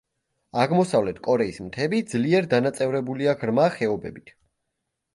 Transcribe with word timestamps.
აღმოსავლეთ 0.63 1.19
კორეის 1.27 1.61
მთები 1.67 2.01
ძლიერ 2.15 2.51
დანაწევრებულია 2.57 3.39
ღრმა 3.45 3.71
ხეობებით. 3.79 4.39